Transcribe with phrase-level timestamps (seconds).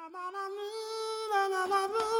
[0.00, 0.44] La la la
[1.30, 2.19] na na na na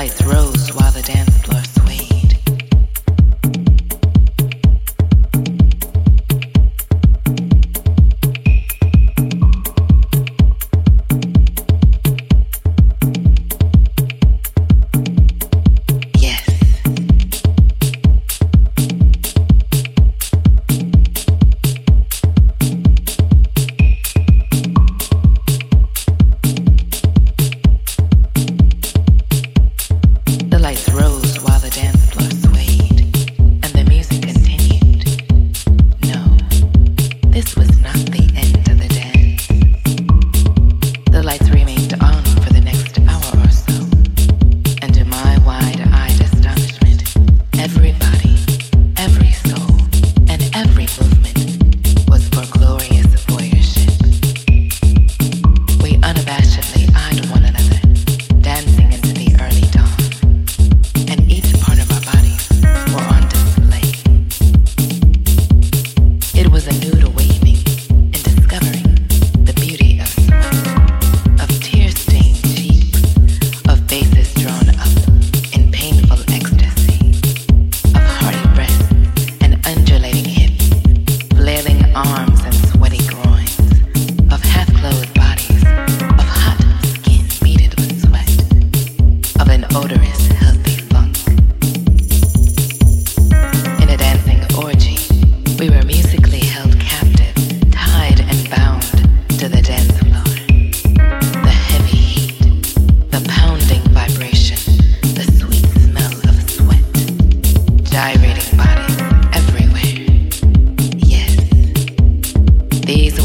[0.00, 1.39] lights rose while the dance.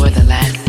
[0.10, 0.65] the land.